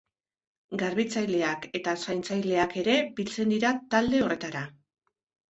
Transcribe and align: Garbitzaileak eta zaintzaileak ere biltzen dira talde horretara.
Garbitzaileak 0.83 1.67
eta 1.81 1.93
zaintzaileak 2.05 2.75
ere 2.85 2.97
biltzen 3.21 3.55
dira 3.59 3.75
talde 3.93 4.25
horretara. 4.27 4.67